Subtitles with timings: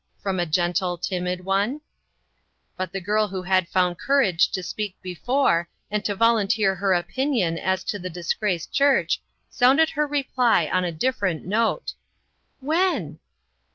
[0.17, 1.79] from a gentle timid one.
[2.75, 7.59] "But the girl who had found courage to speak before, and to volunteer her opinion
[7.59, 11.93] as to the disgraced church, sounded her reply on a different note:
[12.61, 13.19] "When?"